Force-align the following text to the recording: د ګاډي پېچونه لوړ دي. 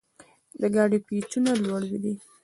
د 0.59 0.61
ګاډي 0.75 0.99
پېچونه 1.07 1.51
لوړ 1.63 1.83
دي. 2.03 2.13